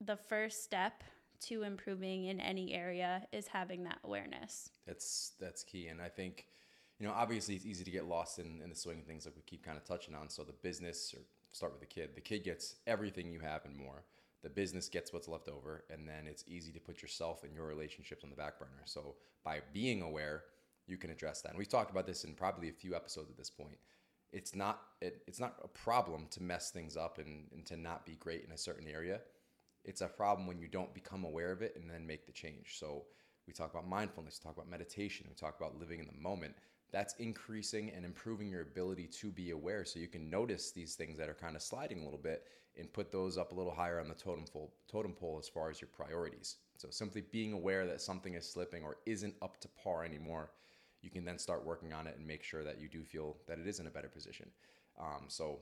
the 0.00 0.16
first 0.16 0.62
step 0.62 1.02
to 1.40 1.64
improving 1.64 2.26
in 2.26 2.38
any 2.38 2.72
area 2.74 3.26
is 3.32 3.48
having 3.48 3.82
that 3.84 3.98
awareness. 4.04 4.70
That's 4.86 5.32
that's 5.40 5.64
key, 5.64 5.88
and 5.88 6.00
I 6.00 6.08
think 6.08 6.46
you 7.00 7.08
know 7.08 7.12
obviously 7.12 7.56
it's 7.56 7.66
easy 7.66 7.82
to 7.82 7.90
get 7.90 8.06
lost 8.06 8.38
in, 8.38 8.60
in 8.62 8.70
the 8.70 8.76
swing 8.76 9.00
of 9.00 9.04
things 9.04 9.26
like 9.26 9.34
we 9.34 9.42
keep 9.42 9.64
kind 9.64 9.76
of 9.76 9.84
touching 9.84 10.14
on. 10.14 10.28
So 10.28 10.44
the 10.44 10.52
business, 10.52 11.12
or 11.12 11.22
start 11.50 11.72
with 11.72 11.80
the 11.80 11.86
kid. 11.86 12.10
The 12.14 12.20
kid 12.20 12.44
gets 12.44 12.76
everything 12.86 13.32
you 13.32 13.40
have 13.40 13.64
and 13.64 13.76
more 13.76 14.04
the 14.42 14.50
business 14.50 14.88
gets 14.88 15.12
what's 15.12 15.28
left 15.28 15.48
over 15.48 15.84
and 15.90 16.08
then 16.08 16.26
it's 16.26 16.44
easy 16.46 16.72
to 16.72 16.80
put 16.80 17.02
yourself 17.02 17.42
and 17.42 17.54
your 17.54 17.66
relationships 17.66 18.24
on 18.24 18.30
the 18.30 18.36
back 18.36 18.58
burner. 18.58 18.82
So 18.84 19.16
by 19.44 19.60
being 19.72 20.02
aware 20.02 20.44
you 20.86 20.96
can 20.96 21.10
address 21.10 21.42
that. 21.42 21.50
And 21.50 21.58
we've 21.58 21.68
talked 21.68 21.90
about 21.90 22.06
this 22.06 22.24
in 22.24 22.34
probably 22.34 22.68
a 22.68 22.72
few 22.72 22.94
episodes 22.94 23.30
at 23.30 23.36
this 23.36 23.50
point. 23.50 23.78
It's 24.32 24.54
not 24.54 24.82
it, 25.00 25.22
it's 25.26 25.40
not 25.40 25.56
a 25.62 25.68
problem 25.68 26.26
to 26.30 26.42
mess 26.42 26.70
things 26.70 26.96
up 26.96 27.18
and, 27.18 27.46
and 27.52 27.66
to 27.66 27.76
not 27.76 28.06
be 28.06 28.14
great 28.14 28.44
in 28.44 28.52
a 28.52 28.58
certain 28.58 28.86
area. 28.86 29.20
It's 29.84 30.00
a 30.00 30.08
problem 30.08 30.46
when 30.46 30.58
you 30.58 30.68
don't 30.68 30.92
become 30.94 31.24
aware 31.24 31.52
of 31.52 31.62
it 31.62 31.76
and 31.80 31.90
then 31.90 32.06
make 32.06 32.26
the 32.26 32.32
change. 32.32 32.76
So 32.78 33.04
we 33.46 33.52
talk 33.52 33.70
about 33.70 33.88
mindfulness 33.88 34.40
we 34.42 34.48
talk 34.48 34.56
about 34.56 34.68
meditation 34.68 35.26
we 35.28 35.34
talk 35.34 35.56
about 35.58 35.78
living 35.78 36.00
in 36.00 36.06
the 36.06 36.20
moment 36.20 36.54
that's 36.92 37.14
increasing 37.18 37.90
and 37.90 38.04
improving 38.04 38.48
your 38.48 38.62
ability 38.62 39.06
to 39.06 39.30
be 39.30 39.50
aware 39.50 39.84
so 39.84 39.98
you 39.98 40.08
can 40.08 40.30
notice 40.30 40.70
these 40.70 40.94
things 40.94 41.18
that 41.18 41.28
are 41.28 41.34
kind 41.34 41.56
of 41.56 41.62
sliding 41.62 42.00
a 42.00 42.04
little 42.04 42.18
bit 42.18 42.44
and 42.78 42.92
put 42.92 43.10
those 43.10 43.38
up 43.38 43.52
a 43.52 43.54
little 43.54 43.74
higher 43.74 44.00
on 44.00 44.08
the 44.08 44.14
totem 44.14 44.44
pole, 44.44 44.72
totem 44.90 45.12
pole 45.12 45.38
as 45.40 45.48
far 45.48 45.70
as 45.70 45.80
your 45.80 45.88
priorities. 45.88 46.56
So 46.76 46.88
simply 46.90 47.22
being 47.32 47.52
aware 47.52 47.86
that 47.86 48.00
something 48.00 48.34
is 48.34 48.48
slipping 48.48 48.82
or 48.84 48.98
isn't 49.06 49.34
up 49.42 49.58
to 49.60 49.68
par 49.82 50.04
anymore, 50.04 50.50
you 51.02 51.10
can 51.10 51.24
then 51.24 51.38
start 51.38 51.64
working 51.64 51.92
on 51.92 52.06
it 52.06 52.16
and 52.18 52.26
make 52.26 52.42
sure 52.42 52.64
that 52.64 52.80
you 52.80 52.88
do 52.88 53.02
feel 53.02 53.36
that 53.48 53.58
it 53.58 53.66
is 53.66 53.80
in 53.80 53.86
a 53.86 53.90
better 53.90 54.08
position. 54.08 54.48
Um, 55.00 55.24
so 55.28 55.60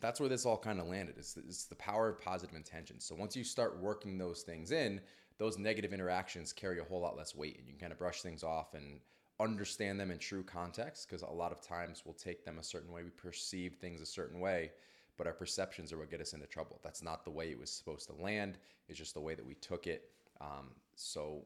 that's 0.00 0.20
where 0.20 0.28
this 0.28 0.46
all 0.46 0.58
kind 0.58 0.80
of 0.80 0.86
landed. 0.86 1.16
It's, 1.18 1.36
it's 1.36 1.64
the 1.64 1.74
power 1.76 2.08
of 2.08 2.20
positive 2.20 2.54
intention. 2.54 3.00
So 3.00 3.14
once 3.14 3.34
you 3.36 3.44
start 3.44 3.80
working 3.80 4.18
those 4.18 4.42
things 4.42 4.70
in, 4.70 5.00
those 5.38 5.58
negative 5.58 5.92
interactions 5.92 6.52
carry 6.52 6.80
a 6.80 6.84
whole 6.84 7.00
lot 7.00 7.16
less 7.16 7.34
weight, 7.34 7.56
and 7.58 7.66
you 7.66 7.72
can 7.72 7.80
kind 7.80 7.92
of 7.92 7.98
brush 7.98 8.22
things 8.22 8.42
off 8.42 8.74
and 8.74 9.00
understand 9.40 9.98
them 9.98 10.10
in 10.10 10.18
true 10.18 10.42
context. 10.42 11.08
Because 11.08 11.22
a 11.22 11.26
lot 11.30 11.52
of 11.52 11.60
times 11.60 12.02
we'll 12.04 12.14
take 12.14 12.44
them 12.44 12.58
a 12.58 12.62
certain 12.62 12.92
way, 12.92 13.02
we 13.02 13.10
perceive 13.10 13.74
things 13.74 14.00
a 14.00 14.06
certain 14.06 14.40
way 14.40 14.70
but 15.18 15.26
our 15.26 15.32
perceptions 15.34 15.92
are 15.92 15.98
what 15.98 16.10
get 16.10 16.20
us 16.20 16.32
into 16.32 16.46
trouble. 16.46 16.78
That's 16.82 17.02
not 17.02 17.24
the 17.24 17.30
way 17.30 17.50
it 17.50 17.58
was 17.58 17.70
supposed 17.70 18.06
to 18.06 18.14
land. 18.22 18.56
It's 18.88 18.98
just 18.98 19.14
the 19.14 19.20
way 19.20 19.34
that 19.34 19.44
we 19.44 19.54
took 19.54 19.86
it. 19.86 20.10
Um, 20.40 20.70
so, 20.94 21.44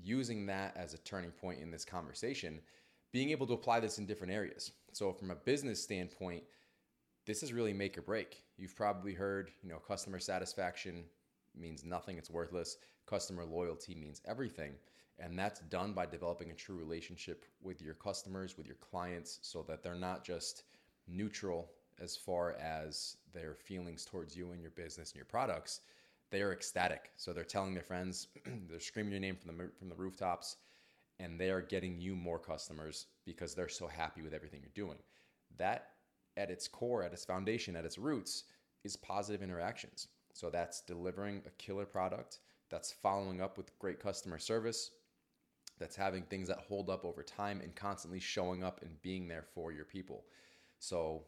using 0.00 0.46
that 0.46 0.76
as 0.76 0.94
a 0.94 0.98
turning 0.98 1.32
point 1.32 1.60
in 1.60 1.72
this 1.72 1.84
conversation, 1.84 2.60
being 3.12 3.30
able 3.30 3.48
to 3.48 3.54
apply 3.54 3.80
this 3.80 3.98
in 3.98 4.06
different 4.06 4.32
areas. 4.32 4.70
So, 4.92 5.12
from 5.12 5.32
a 5.32 5.34
business 5.34 5.82
standpoint, 5.82 6.44
this 7.26 7.42
is 7.42 7.52
really 7.52 7.72
make 7.72 7.98
or 7.98 8.02
break. 8.02 8.44
You've 8.56 8.76
probably 8.76 9.12
heard, 9.12 9.50
you 9.62 9.68
know, 9.68 9.78
customer 9.78 10.20
satisfaction 10.20 11.04
means 11.58 11.84
nothing, 11.84 12.16
it's 12.16 12.30
worthless. 12.30 12.78
Customer 13.06 13.44
loyalty 13.44 13.96
means 13.96 14.22
everything. 14.28 14.74
And 15.20 15.38
that's 15.38 15.60
done 15.60 15.92
by 15.92 16.06
developing 16.06 16.50
a 16.50 16.54
true 16.54 16.76
relationship 16.76 17.44
with 17.60 17.82
your 17.82 17.94
customers, 17.94 18.56
with 18.56 18.66
your 18.66 18.76
clients, 18.76 19.40
so 19.42 19.64
that 19.68 19.82
they're 19.82 19.94
not 19.94 20.24
just 20.24 20.62
neutral 21.08 21.70
as 22.00 22.16
far 22.16 22.52
as 22.60 23.16
their 23.32 23.54
feelings 23.54 24.04
towards 24.04 24.36
you 24.36 24.52
and 24.52 24.62
your 24.62 24.70
business 24.70 25.10
and 25.10 25.16
your 25.16 25.24
products, 25.24 25.80
they 26.30 26.42
are 26.42 26.52
ecstatic. 26.52 27.10
So 27.16 27.32
they're 27.32 27.44
telling 27.44 27.74
their 27.74 27.82
friends, 27.82 28.28
they're 28.68 28.80
screaming 28.80 29.12
your 29.12 29.20
name 29.20 29.36
from 29.36 29.56
the 29.56 29.70
from 29.78 29.88
the 29.88 29.94
rooftops, 29.96 30.56
and 31.18 31.38
they 31.38 31.50
are 31.50 31.62
getting 31.62 31.98
you 31.98 32.14
more 32.14 32.38
customers 32.38 33.06
because 33.24 33.54
they're 33.54 33.68
so 33.68 33.86
happy 33.86 34.22
with 34.22 34.34
everything 34.34 34.60
you're 34.62 34.86
doing. 34.86 34.98
That 35.56 35.88
at 36.36 36.50
its 36.50 36.68
core, 36.68 37.02
at 37.02 37.12
its 37.12 37.24
foundation, 37.24 37.74
at 37.74 37.84
its 37.84 37.98
roots, 37.98 38.44
is 38.84 38.96
positive 38.96 39.42
interactions. 39.42 40.08
So 40.32 40.50
that's 40.50 40.82
delivering 40.82 41.42
a 41.46 41.50
killer 41.62 41.86
product, 41.86 42.38
that's 42.70 42.92
following 42.92 43.40
up 43.40 43.56
with 43.56 43.76
great 43.80 43.98
customer 43.98 44.38
service, 44.38 44.92
that's 45.78 45.96
having 45.96 46.22
things 46.22 46.48
that 46.48 46.58
hold 46.58 46.90
up 46.90 47.04
over 47.04 47.22
time 47.22 47.60
and 47.60 47.74
constantly 47.74 48.20
showing 48.20 48.62
up 48.64 48.80
and 48.82 49.00
being 49.02 49.28
there 49.28 49.44
for 49.54 49.72
your 49.72 49.84
people. 49.84 50.24
So 50.78 51.24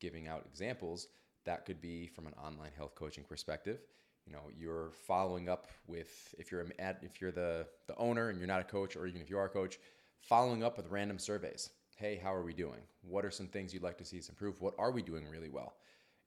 giving 0.00 0.28
out 0.28 0.46
examples, 0.50 1.08
that 1.44 1.64
could 1.64 1.80
be 1.80 2.06
from 2.06 2.26
an 2.26 2.34
online 2.34 2.72
health 2.76 2.94
coaching 2.94 3.24
perspective. 3.24 3.80
You 4.26 4.32
know, 4.32 4.50
you're 4.56 4.90
following 5.06 5.48
up 5.48 5.68
with 5.86 6.34
if 6.38 6.52
you're 6.52 6.64
at 6.78 6.98
if 7.02 7.20
you're 7.20 7.32
the 7.32 7.66
the 7.86 7.96
owner 7.96 8.28
and 8.28 8.38
you're 8.38 8.46
not 8.46 8.60
a 8.60 8.64
coach, 8.64 8.96
or 8.96 9.06
even 9.06 9.20
if 9.20 9.30
you 9.30 9.38
are 9.38 9.46
a 9.46 9.50
coach, 9.50 9.78
following 10.20 10.62
up 10.62 10.76
with 10.76 10.88
random 10.88 11.18
surveys. 11.18 11.70
Hey, 11.96 12.18
how 12.22 12.34
are 12.34 12.42
we 12.42 12.54
doing? 12.54 12.80
What 13.02 13.24
are 13.24 13.30
some 13.30 13.46
things 13.46 13.74
you'd 13.74 13.82
like 13.82 13.98
to 13.98 14.04
see 14.04 14.18
us 14.18 14.28
improve? 14.28 14.60
What 14.60 14.74
are 14.78 14.90
we 14.90 15.02
doing 15.02 15.28
really 15.28 15.50
well? 15.50 15.74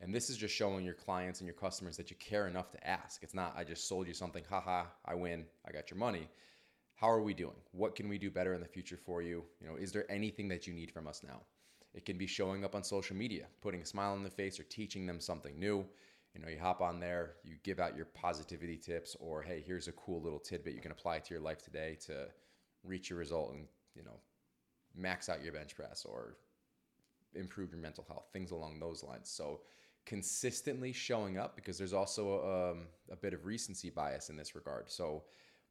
And 0.02 0.14
this 0.14 0.30
is 0.30 0.38
just 0.38 0.54
showing 0.54 0.84
your 0.86 0.94
clients 0.94 1.40
and 1.40 1.48
your 1.48 1.56
customers 1.56 1.98
that 1.98 2.12
you 2.12 2.18
care 2.18 2.48
enough 2.48 2.72
to 2.72 2.88
ask. 2.88 3.24
It's 3.24 3.34
not 3.34 3.56
I 3.58 3.64
just 3.64 3.88
sold 3.88 4.08
you 4.08 4.14
something, 4.14 4.44
haha, 4.50 4.84
I 5.06 5.16
win, 5.16 5.46
I 5.68 5.72
got 5.72 5.90
your 5.90 5.98
money. 5.98 6.28
How 7.04 7.12
are 7.12 7.22
we 7.22 7.34
doing? 7.34 7.58
What 7.74 7.98
can 7.98 8.08
we 8.08 8.18
do 8.18 8.32
better 8.32 8.54
in 8.54 8.62
the 8.62 8.66
future 8.66 8.96
for 8.96 9.22
you? 9.22 9.44
You 9.60 9.68
know, 9.68 9.76
is 9.76 9.92
there 9.92 10.10
anything 10.10 10.48
that 10.48 10.66
you 10.66 10.74
need 10.74 10.90
from 10.90 11.06
us 11.06 11.22
now? 11.22 11.42
It 11.94 12.06
can 12.06 12.18
be 12.18 12.26
showing 12.26 12.64
up 12.64 12.76
on 12.76 12.82
social 12.82 13.14
media, 13.14 13.48
putting 13.62 13.82
a 13.82 13.86
smile 13.86 14.14
on 14.14 14.24
the 14.24 14.30
face, 14.30 14.58
or 14.58 14.64
teaching 14.64 15.06
them 15.06 15.20
something 15.20 15.60
new. 15.60 15.86
You 16.34 16.42
know, 16.42 16.48
you 16.48 16.58
hop 16.58 16.80
on 16.80 17.02
there, 17.02 17.34
you 17.44 17.56
give 17.64 17.82
out 17.82 17.98
your 17.98 18.06
positivity 18.06 18.78
tips, 18.78 19.18
or 19.20 19.42
hey, 19.42 19.62
here's 19.68 19.90
a 19.90 19.92
cool 19.92 20.22
little 20.22 20.40
tidbit 20.40 20.76
you 20.76 20.80
can 20.80 20.94
apply 20.94 21.20
to 21.20 21.34
your 21.34 21.44
life 21.44 21.62
today 21.62 21.98
to 22.06 22.28
reach 22.86 23.10
your 23.10 23.20
result 23.20 23.52
and, 23.52 23.68
you 23.96 24.04
know, 24.06 24.22
max 24.96 25.28
out 25.28 25.44
your 25.44 25.52
bench 25.52 25.76
press 25.76 26.06
or 26.06 26.38
improve 27.36 27.74
your 27.74 27.82
mental 27.82 28.06
health, 28.08 28.30
things 28.32 28.52
along 28.52 28.80
those 28.80 29.04
lines. 29.04 29.30
So, 29.30 29.60
consistently 30.06 30.94
showing 30.94 31.38
up 31.38 31.58
because 31.58 31.78
there's 31.78 31.92
also 31.92 32.72
um, 32.72 32.84
a 33.12 33.18
bit 33.18 33.34
of 33.34 33.46
recency 33.46 33.90
bias 33.90 34.30
in 34.30 34.38
this 34.38 34.56
regard. 34.56 34.90
So, 34.90 35.24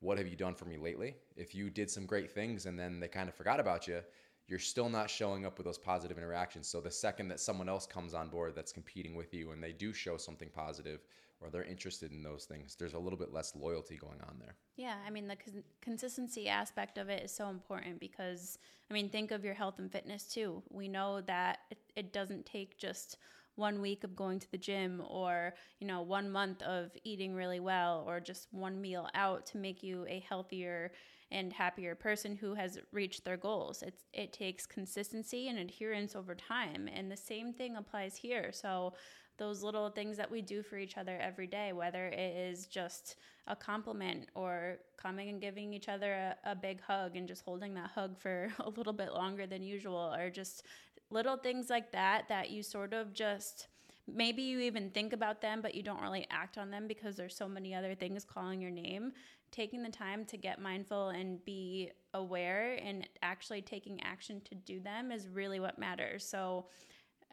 what 0.02 0.18
have 0.18 0.26
you 0.26 0.36
done 0.36 0.54
for 0.54 0.64
me 0.64 0.76
lately? 0.76 1.14
If 1.36 1.54
you 1.54 1.70
did 1.70 1.90
some 1.90 2.06
great 2.06 2.30
things 2.30 2.66
and 2.66 2.78
then 2.78 3.00
they 3.00 3.08
kind 3.08 3.28
of 3.28 3.34
forgot 3.34 3.60
about 3.60 3.86
you, 3.86 4.00
you're 4.48 4.58
still 4.58 4.88
not 4.88 5.08
showing 5.08 5.46
up 5.46 5.56
with 5.56 5.64
those 5.64 5.78
positive 5.78 6.18
interactions. 6.18 6.66
So 6.68 6.80
the 6.80 6.90
second 6.90 7.28
that 7.28 7.40
someone 7.40 7.68
else 7.68 7.86
comes 7.86 8.12
on 8.12 8.28
board 8.28 8.54
that's 8.54 8.72
competing 8.72 9.14
with 9.14 9.32
you 9.32 9.52
and 9.52 9.62
they 9.62 9.72
do 9.72 9.92
show 9.92 10.16
something 10.16 10.50
positive 10.52 11.00
or 11.40 11.50
they're 11.50 11.64
interested 11.64 12.10
in 12.12 12.22
those 12.22 12.44
things, 12.44 12.76
there's 12.76 12.94
a 12.94 12.98
little 12.98 13.18
bit 13.18 13.32
less 13.32 13.54
loyalty 13.56 13.96
going 13.96 14.20
on 14.28 14.36
there. 14.40 14.56
Yeah, 14.76 14.96
I 15.06 15.10
mean 15.10 15.28
the 15.28 15.36
con- 15.36 15.64
consistency 15.80 16.48
aspect 16.48 16.98
of 16.98 17.08
it 17.08 17.22
is 17.22 17.32
so 17.32 17.48
important 17.48 18.00
because 18.00 18.58
I 18.90 18.94
mean 18.94 19.08
think 19.08 19.30
of 19.30 19.44
your 19.44 19.54
health 19.54 19.78
and 19.78 19.90
fitness 19.90 20.24
too. 20.24 20.62
We 20.70 20.88
know 20.88 21.20
that 21.22 21.60
it, 21.70 21.78
it 21.94 22.12
doesn't 22.12 22.44
take 22.44 22.76
just 22.76 23.18
one 23.56 23.80
week 23.80 24.04
of 24.04 24.16
going 24.16 24.38
to 24.38 24.50
the 24.50 24.58
gym 24.58 25.02
or 25.08 25.54
you 25.78 25.86
know 25.86 26.02
one 26.02 26.30
month 26.30 26.62
of 26.62 26.90
eating 27.04 27.34
really 27.34 27.60
well 27.60 28.04
or 28.06 28.20
just 28.20 28.48
one 28.50 28.80
meal 28.80 29.08
out 29.14 29.46
to 29.46 29.58
make 29.58 29.82
you 29.82 30.06
a 30.08 30.24
healthier 30.28 30.92
and 31.32 31.52
happier 31.52 31.94
person 31.94 32.36
who 32.36 32.54
has 32.54 32.78
reached 32.92 33.24
their 33.24 33.38
goals. 33.38 33.82
It's, 33.82 34.04
it 34.12 34.32
takes 34.32 34.66
consistency 34.66 35.48
and 35.48 35.58
adherence 35.58 36.14
over 36.14 36.34
time. 36.34 36.88
And 36.94 37.10
the 37.10 37.16
same 37.16 37.52
thing 37.54 37.76
applies 37.76 38.14
here. 38.16 38.52
So 38.52 38.92
those 39.38 39.62
little 39.62 39.88
things 39.88 40.18
that 40.18 40.30
we 40.30 40.42
do 40.42 40.62
for 40.62 40.76
each 40.76 40.98
other 40.98 41.18
every 41.18 41.46
day, 41.46 41.72
whether 41.72 42.06
it 42.08 42.36
is 42.36 42.66
just 42.66 43.16
a 43.46 43.56
compliment 43.56 44.28
or 44.34 44.76
coming 44.96 45.30
and 45.30 45.40
giving 45.40 45.72
each 45.72 45.88
other 45.88 46.12
a, 46.12 46.36
a, 46.44 46.54
big 46.54 46.80
hug 46.80 47.16
and 47.16 47.26
just 47.26 47.42
holding 47.42 47.74
that 47.74 47.90
hug 47.92 48.16
for 48.18 48.52
a 48.60 48.68
little 48.68 48.92
bit 48.92 49.12
longer 49.12 49.46
than 49.46 49.62
usual, 49.62 50.14
or 50.16 50.30
just 50.30 50.64
little 51.12 51.36
things 51.36 51.70
like 51.70 51.92
that, 51.92 52.28
that 52.28 52.50
you 52.50 52.62
sort 52.62 52.92
of 52.92 53.12
just 53.12 53.68
maybe 54.12 54.42
you 54.42 54.58
even 54.60 54.90
think 54.90 55.12
about 55.12 55.40
them, 55.40 55.60
but 55.60 55.74
you 55.74 55.82
don't 55.82 56.00
really 56.00 56.26
act 56.30 56.58
on 56.58 56.70
them 56.70 56.88
because 56.88 57.16
there's 57.16 57.36
so 57.36 57.48
many 57.48 57.74
other 57.74 57.94
things 57.94 58.24
calling 58.24 58.60
your 58.60 58.70
name. 58.70 59.12
Taking 59.50 59.82
the 59.82 59.90
time 59.90 60.24
to 60.24 60.36
get 60.36 60.60
mindful 60.60 61.10
and 61.10 61.44
be 61.44 61.90
aware 62.14 62.78
and 62.82 63.06
actually 63.22 63.62
taking 63.62 64.02
action 64.02 64.40
to 64.48 64.54
do 64.54 64.80
them 64.80 65.12
is 65.12 65.28
really 65.28 65.60
what 65.60 65.78
matters. 65.78 66.24
So, 66.24 66.66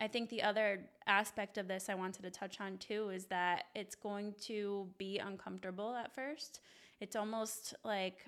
I 0.02 0.08
think 0.08 0.30
the 0.30 0.42
other 0.44 0.86
aspect 1.08 1.58
of 1.58 1.68
this 1.68 1.90
I 1.90 1.94
wanted 1.94 2.22
to 2.22 2.32
touch 2.32 2.62
on 2.62 2.78
too 2.78 3.10
is 3.10 3.26
that 3.26 3.66
it's 3.76 3.96
going 3.96 4.34
to 4.44 4.88
be 4.98 5.20
uncomfortable 5.20 5.94
at 5.94 6.16
first. 6.16 6.62
It's 7.02 7.18
almost 7.18 7.76
like, 7.84 8.26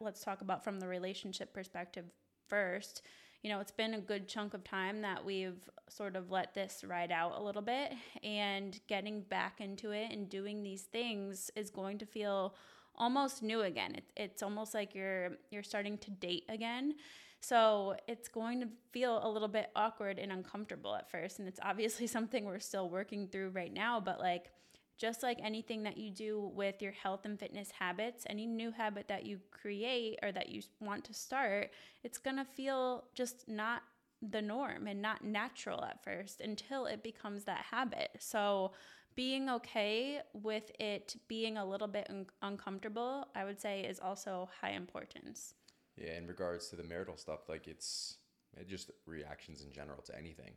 let's 0.00 0.24
talk 0.24 0.40
about 0.40 0.64
from 0.64 0.80
the 0.80 0.88
relationship 0.88 1.54
perspective 1.54 2.06
first. 2.48 3.02
You 3.42 3.50
know, 3.50 3.60
it's 3.60 3.72
been 3.72 3.94
a 3.94 4.00
good 4.00 4.28
chunk 4.28 4.54
of 4.54 4.64
time 4.64 5.02
that 5.02 5.24
we've 5.24 5.58
sort 5.88 6.16
of 6.16 6.30
let 6.30 6.54
this 6.54 6.84
ride 6.86 7.12
out 7.12 7.32
a 7.36 7.42
little 7.42 7.62
bit, 7.62 7.92
and 8.22 8.78
getting 8.86 9.22
back 9.22 9.60
into 9.60 9.90
it 9.90 10.10
and 10.12 10.28
doing 10.28 10.62
these 10.62 10.82
things 10.82 11.50
is 11.56 11.70
going 11.70 11.98
to 11.98 12.06
feel 12.06 12.54
almost 12.94 13.42
new 13.42 13.62
again. 13.62 13.96
It, 13.96 14.04
it's 14.16 14.42
almost 14.42 14.74
like 14.74 14.94
you're 14.94 15.32
you're 15.50 15.62
starting 15.62 15.98
to 15.98 16.10
date 16.10 16.44
again 16.48 16.94
so 17.42 17.96
it's 18.06 18.28
going 18.28 18.60
to 18.60 18.68
feel 18.92 19.20
a 19.22 19.28
little 19.28 19.48
bit 19.48 19.70
awkward 19.74 20.20
and 20.20 20.30
uncomfortable 20.30 20.94
at 20.94 21.10
first. 21.10 21.40
And 21.40 21.48
it's 21.48 21.58
obviously 21.62 22.06
something 22.16 22.44
we're 22.44 22.60
still 22.60 22.88
working 22.88 23.26
through 23.26 23.50
right 23.50 23.72
now. 23.72 24.00
But 24.00 24.20
like, 24.20 24.52
just 24.98 25.22
like 25.22 25.38
anything 25.42 25.82
that 25.82 25.96
you 25.96 26.10
do 26.10 26.50
with 26.54 26.80
your 26.80 26.92
health 26.92 27.24
and 27.24 27.38
fitness 27.38 27.70
habits, 27.70 28.24
any 28.28 28.46
new 28.46 28.70
habit 28.70 29.08
that 29.08 29.26
you 29.26 29.40
create 29.50 30.18
or 30.22 30.32
that 30.32 30.48
you 30.48 30.62
want 30.80 31.04
to 31.04 31.14
start, 31.14 31.70
it's 32.04 32.18
to 32.36 32.44
feel 32.44 33.04
just 33.14 33.48
not 33.48 33.82
the 34.30 34.40
norm 34.40 34.86
and 34.86 35.02
not 35.02 35.24
natural 35.24 35.84
at 35.84 36.02
first 36.04 36.40
until 36.40 36.86
it 36.86 37.02
becomes 37.02 37.44
that 37.44 37.64
habit. 37.70 38.10
So, 38.18 38.72
being 39.14 39.50
okay 39.50 40.20
with 40.32 40.70
it 40.78 41.16
being 41.28 41.58
a 41.58 41.64
little 41.64 41.88
bit 41.88 42.06
un- 42.08 42.26
uncomfortable, 42.40 43.28
I 43.34 43.44
would 43.44 43.60
say, 43.60 43.82
is 43.82 44.00
also 44.00 44.48
high 44.60 44.70
importance. 44.70 45.54
Yeah, 45.96 46.16
in 46.16 46.26
regards 46.26 46.68
to 46.68 46.76
the 46.76 46.82
marital 46.82 47.16
stuff, 47.16 47.48
like 47.48 47.68
it's 47.68 48.16
it 48.56 48.68
just 48.68 48.90
reactions 49.06 49.62
in 49.62 49.72
general 49.72 50.02
to 50.02 50.16
anything. 50.16 50.52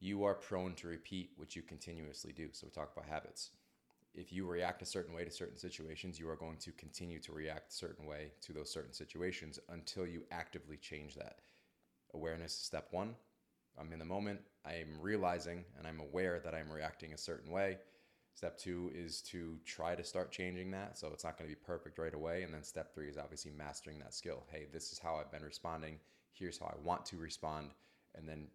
You 0.00 0.24
are 0.24 0.34
prone 0.34 0.74
to 0.76 0.88
repeat 0.88 1.30
what 1.36 1.56
you 1.56 1.62
continuously 1.62 2.32
do. 2.32 2.48
So 2.52 2.66
we 2.66 2.70
talk 2.70 2.92
about 2.94 3.08
habits. 3.08 3.50
If 4.14 4.32
you 4.32 4.46
react 4.46 4.82
a 4.82 4.86
certain 4.86 5.14
way 5.14 5.24
to 5.24 5.30
certain 5.30 5.56
situations, 5.56 6.18
you 6.18 6.28
are 6.28 6.36
going 6.36 6.58
to 6.58 6.72
continue 6.72 7.18
to 7.20 7.32
react 7.32 7.72
a 7.72 7.74
certain 7.74 8.06
way 8.06 8.32
to 8.42 8.52
those 8.52 8.70
certain 8.70 8.92
situations 8.92 9.58
until 9.70 10.06
you 10.06 10.24
actively 10.30 10.76
change 10.76 11.14
that. 11.16 11.40
Awareness 12.12 12.52
is 12.52 12.58
step 12.60 12.88
one. 12.92 13.14
I'm 13.78 13.92
in 13.92 13.98
the 13.98 14.04
moment. 14.04 14.40
I 14.64 14.74
am 14.74 15.00
realizing 15.00 15.64
and 15.78 15.86
I'm 15.86 15.98
aware 15.98 16.40
that 16.44 16.54
I'm 16.54 16.70
reacting 16.70 17.12
a 17.12 17.18
certain 17.18 17.50
way 17.50 17.78
Step 18.34 18.58
two 18.58 18.90
is 18.92 19.22
to 19.22 19.56
try 19.64 19.94
to 19.94 20.02
start 20.02 20.32
changing 20.32 20.70
that. 20.72 20.98
So 20.98 21.08
it's 21.12 21.22
not 21.22 21.38
going 21.38 21.48
to 21.48 21.54
be 21.54 21.60
perfect 21.64 21.98
right 21.98 22.14
away. 22.14 22.42
And 22.42 22.52
then 22.52 22.64
step 22.64 22.92
three 22.92 23.08
is 23.08 23.16
obviously 23.16 23.52
mastering 23.52 24.00
that 24.00 24.12
skill. 24.12 24.44
Hey, 24.50 24.66
this 24.72 24.90
is 24.92 24.98
how 24.98 25.14
I've 25.16 25.30
been 25.30 25.44
responding. 25.44 26.00
Here's 26.32 26.58
how 26.58 26.66
I 26.66 26.74
want 26.82 27.06
to 27.06 27.16
respond. 27.16 27.70
And 28.16 28.28
then 28.28 28.48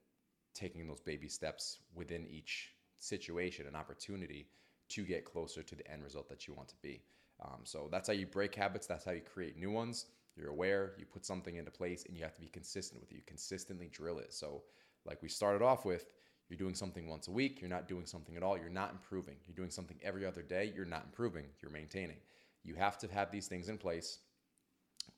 taking 0.60 0.88
those 0.88 1.00
baby 1.00 1.28
steps 1.28 1.80
within 1.96 2.28
each 2.28 2.74
situation 2.98 3.66
and 3.68 3.76
opportunity 3.76 4.48
to 4.90 5.04
get 5.04 5.24
closer 5.24 5.64
to 5.64 5.76
the 5.76 5.90
end 5.90 6.04
result 6.04 6.28
that 6.30 6.48
you 6.48 6.54
want 6.54 6.70
to 6.70 6.76
be. 6.82 7.02
Um, 7.42 7.62
so 7.64 7.88
that's 7.92 8.08
how 8.08 8.14
you 8.14 8.26
break 8.26 8.56
habits. 8.56 8.88
That's 8.88 9.06
how 9.06 9.12
you 9.12 9.22
create 9.22 9.58
new 9.58 9.72
ones. 9.72 10.08
You're 10.36 10.50
aware, 10.50 10.94
you 10.98 11.06
put 11.06 11.26
something 11.26 11.56
into 11.56 11.72
place, 11.72 12.06
and 12.06 12.16
you 12.16 12.24
have 12.24 12.36
to 12.36 12.42
be 12.42 12.48
consistent 12.48 13.02
with 13.02 13.12
it. 13.12 13.16
You 13.16 13.22
consistently 13.26 13.90
drill 13.92 14.20
it. 14.20 14.34
So, 14.34 14.64
like 15.06 15.22
we 15.22 15.30
started 15.30 15.62
off 15.62 15.86
with, 15.86 16.06
you're 16.50 16.58
doing 16.58 16.76
something 16.76 17.08
once 17.08 17.28
a 17.28 17.32
week, 17.32 17.62
you're 17.62 17.70
not 17.70 17.88
doing 17.88 18.06
something 18.06 18.36
at 18.36 18.44
all, 18.44 18.58
you're 18.58 18.70
not 18.70 18.92
improving. 18.92 19.36
You're 19.46 19.56
doing 19.56 19.70
something 19.70 19.98
every 20.02 20.26
other 20.26 20.42
day, 20.42 20.72
you're 20.76 20.86
not 20.86 21.04
improving, 21.06 21.46
you're 21.62 21.72
maintaining. 21.72 22.18
You 22.64 22.76
have 22.76 22.98
to 23.00 23.08
have 23.08 23.32
these 23.32 23.48
things 23.48 23.70
in 23.70 23.78
place, 23.78 24.20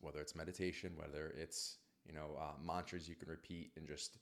whether 0.01 0.19
it's 0.19 0.35
meditation, 0.35 0.93
whether 0.95 1.33
it's, 1.37 1.77
you 2.05 2.13
know, 2.13 2.37
uh, 2.39 2.53
mantras 2.65 3.07
you 3.07 3.15
can 3.15 3.29
repeat 3.29 3.71
and 3.77 3.87
just 3.87 4.17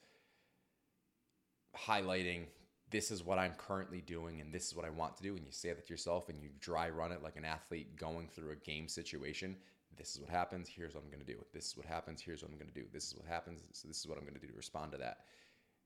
highlighting 1.78 2.46
this 2.92 3.12
is 3.12 3.24
what 3.24 3.38
I'm 3.38 3.54
currently 3.54 4.02
doing 4.02 4.42
and 4.42 4.54
this 4.54 4.68
is 4.68 4.76
what 4.76 4.86
I 4.86 4.90
want 4.90 5.16
to 5.18 5.24
do. 5.24 5.36
And 5.36 5.46
you 5.46 5.52
say 5.52 5.70
that 5.70 5.86
to 5.86 5.94
yourself 5.94 6.30
and 6.30 6.42
you 6.42 6.50
dry 6.60 6.90
run 6.90 7.12
it 7.12 7.22
like 7.22 7.36
an 7.36 7.46
athlete 7.46 7.96
going 7.96 8.28
through 8.28 8.52
a 8.52 8.56
game 8.56 8.88
situation. 8.88 9.56
This 9.98 10.16
is 10.16 10.22
what 10.22 10.30
happens. 10.30 10.68
Here's 10.68 10.96
what 10.96 11.04
I'm 11.04 11.10
going 11.10 11.26
to 11.26 11.32
do. 11.32 11.44
This 11.54 11.68
is 11.68 11.78
what 11.78 11.86
happens. 11.86 12.22
Here's 12.22 12.42
what 12.42 12.52
I'm 12.52 12.58
going 12.58 12.72
to 12.72 12.80
do. 12.80 12.88
This 12.92 13.08
is 13.08 13.16
what 13.16 13.28
happens. 13.28 13.62
So 13.74 13.88
this 13.88 13.98
is 13.98 14.08
what 14.08 14.18
I'm 14.18 14.24
going 14.24 14.36
to 14.36 14.40
do 14.40 14.48
to 14.48 14.56
respond 14.56 14.92
to 14.94 14.98
that. 15.00 15.26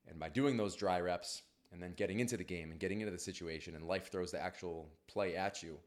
And 0.07 0.19
by 0.19 0.29
doing 0.29 0.55
those 0.55 0.75
dry 0.75 0.99
reps 0.99 1.41
and 1.71 1.81
then 1.81 1.93
getting 1.93 2.19
into 2.19 2.37
the 2.37 2.43
game 2.43 2.71
and 2.71 2.79
getting 2.79 3.01
into 3.01 3.11
the 3.11 3.19
situation 3.19 3.75
and 3.75 3.87
life 3.87 4.11
throws 4.11 4.31
the 4.31 4.41
actual 4.41 4.87
play 5.07 5.35
at 5.35 5.63
you, 5.63 5.79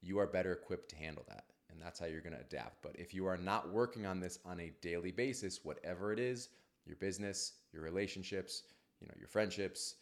you 0.00 0.18
are 0.18 0.26
better 0.26 0.52
equipped 0.52 0.88
to 0.90 0.96
handle 0.96 1.24
that. 1.28 1.44
And 1.70 1.80
that's 1.80 2.00
how 2.00 2.06
you're 2.06 2.22
going 2.22 2.34
to 2.34 2.40
adapt. 2.40 2.82
But 2.82 2.96
if 2.98 3.12
you 3.12 3.26
are 3.26 3.36
not 3.36 3.70
working 3.70 4.06
on 4.06 4.20
this 4.20 4.38
on 4.46 4.60
a 4.60 4.72
daily 4.80 5.10
basis, 5.12 5.60
whatever 5.62 6.12
it 6.12 6.18
is, 6.18 6.48
your 6.86 6.96
business, 6.96 7.54
your 7.72 7.82
relationships, 7.82 8.62
you 9.00 9.06
know, 9.08 9.14
your 9.18 9.28
friendships, 9.28 9.96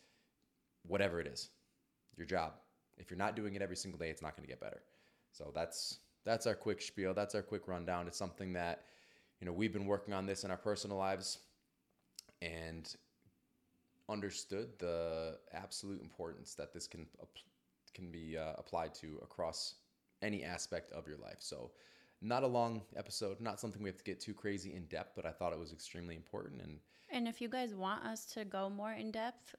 whatever 0.87 1.21
it 1.21 1.27
is, 1.27 1.51
your 2.17 2.27
job, 2.27 2.53
if 2.97 3.11
you're 3.11 3.19
not 3.19 3.37
doing 3.37 3.55
it 3.55 3.63
every 3.63 3.77
single 3.77 3.99
day, 3.99 4.11
it's 4.11 4.23
not 4.23 4.37
going 4.37 4.47
to 4.47 4.51
get 4.51 4.61
better. 4.61 4.83
So 5.33 5.51
that's 5.55 5.99
that's 6.25 6.47
our 6.47 6.55
quick 6.55 6.81
spiel. 6.81 7.13
That's 7.13 7.35
our 7.35 7.43
quick 7.43 7.69
rundown. 7.69 8.07
It's 8.07 8.17
something 8.17 8.53
that, 8.55 8.85
you 9.41 9.47
know, 9.47 9.53
we've 9.53 9.73
been 9.73 9.87
working 9.87 10.15
on 10.15 10.27
this 10.27 10.45
in 10.45 10.51
our 10.51 10.57
personal 10.57 10.97
lives 10.97 11.39
and 12.41 12.95
understood 14.09 14.69
the 14.79 15.39
absolute 15.53 16.01
importance 16.01 16.55
that 16.55 16.73
this 16.73 16.87
can 16.87 17.07
can 17.95 18.11
be 18.11 18.37
uh, 18.37 18.53
applied 18.59 18.95
to 18.95 19.19
across 19.23 19.77
any 20.23 20.43
aspect 20.43 20.93
of 20.93 21.07
your 21.07 21.17
life. 21.19 21.39
So, 21.39 21.71
not 22.25 22.43
a 22.43 22.47
long 22.47 22.83
episode, 22.97 23.41
not 23.41 23.61
something 23.61 23.83
we 23.83 23.89
have 23.89 23.99
to 23.99 24.05
get 24.05 24.19
too 24.19 24.33
crazy 24.33 24.75
in 24.75 24.87
depth, 24.87 25.13
but 25.15 25.27
I 25.27 25.31
thought 25.31 25.53
it 25.53 25.59
was 25.59 25.73
extremely 25.73 26.17
important. 26.17 26.63
And 26.63 26.79
and 27.11 27.29
if 27.29 27.41
you 27.41 27.49
guys 27.49 27.75
want 27.75 28.05
us 28.05 28.25
to 28.33 28.45
go 28.45 28.69
more 28.71 28.93
in 28.93 29.13
depth, 29.13 29.55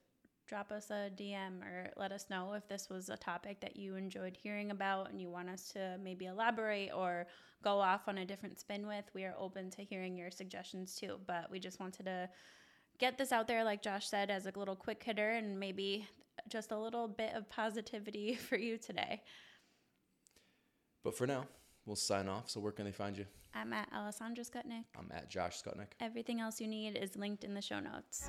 drop 0.46 0.72
us 0.72 0.90
a 0.90 1.10
DM 1.16 1.62
or 1.62 1.90
let 1.96 2.12
us 2.12 2.26
know 2.28 2.52
if 2.54 2.68
this 2.68 2.88
was 2.90 3.08
a 3.08 3.16
topic 3.16 3.60
that 3.60 3.76
you 3.76 3.96
enjoyed 3.96 4.36
hearing 4.36 4.72
about 4.72 5.10
and 5.10 5.20
you 5.20 5.30
want 5.30 5.48
us 5.48 5.68
to 5.72 5.96
maybe 6.02 6.26
elaborate 6.26 6.90
or 6.94 7.26
go 7.62 7.78
off 7.78 8.08
on 8.08 8.18
a 8.18 8.24
different 8.24 8.58
spin 8.58 8.86
with. 8.86 9.04
We 9.14 9.24
are 9.24 9.34
open 9.38 9.70
to 9.70 9.82
hearing 9.82 10.16
your 10.16 10.30
suggestions 10.30 10.96
too, 10.96 11.18
but 11.26 11.50
we 11.50 11.58
just 11.58 11.80
wanted 11.80 12.04
to 12.06 12.28
get 12.98 13.16
this 13.16 13.32
out 13.32 13.46
there, 13.46 13.64
like 13.64 13.82
Josh 13.82 14.08
said, 14.08 14.30
as 14.30 14.46
a 14.46 14.52
little 14.56 14.76
quick 14.76 15.02
hitter 15.02 15.30
and 15.30 15.58
maybe 15.58 16.06
just 16.48 16.72
a 16.72 16.78
little 16.78 17.08
bit 17.08 17.32
of 17.34 17.48
positivity 17.48 18.34
for 18.48 18.56
you 18.56 18.76
today. 18.76 19.22
But 21.02 21.16
for 21.16 21.26
now, 21.26 21.46
we'll 21.86 21.96
sign 21.96 22.28
off. 22.28 22.50
So 22.50 22.60
where 22.60 22.72
can 22.72 22.84
they 22.84 22.92
find 22.92 23.16
you? 23.16 23.24
I'm 23.54 23.72
at 23.72 23.88
Alessandra 23.94 24.44
Skutnik. 24.44 24.84
I'm 24.98 25.10
at 25.14 25.30
Josh 25.30 25.62
Skutnik. 25.62 25.94
Everything 26.00 26.40
else 26.40 26.60
you 26.60 26.68
need 26.68 26.96
is 26.96 27.16
linked 27.16 27.42
in 27.42 27.54
the 27.54 27.62
show 27.62 27.80
notes. 27.80 28.28